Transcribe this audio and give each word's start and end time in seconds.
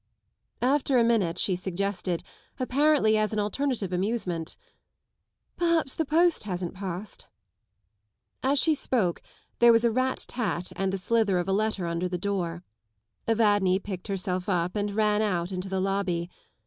After 0.63 0.97
a 0.97 1.03
minute 1.03 1.37
she 1.37 1.55
suggested, 1.55 2.23
apparently 2.59 3.19
as 3.19 3.33
an 3.33 3.39
alternative 3.39 3.93
amusement, 3.93 4.57
Perhaps 5.57 5.93
the 5.93 6.05
post 6.05 6.45
hasn't 6.45 6.73
passed." 6.73 7.27
101 8.41 8.51
As 8.53 8.59
she 8.59 8.73
spoke 8.73 9.21
there 9.59 9.71
was 9.71 9.85
a 9.85 9.91
rat 9.91 10.25
tat 10.27 10.71
and 10.75 10.91
the 10.91 10.97
slither 10.97 11.37
of 11.37 11.47
a 11.47 11.53
letter 11.53 11.85
under 11.85 12.09
the 12.09 12.17
door. 12.17 12.63
Evadne 13.27 13.77
picked 13.77 14.07
herself 14.07 14.49
up 14.49 14.75
and 14.75 14.95
ran 14.95 15.21
out 15.21 15.51
Into 15.51 15.69
the 15.69 15.79
lobby. 15.79 16.31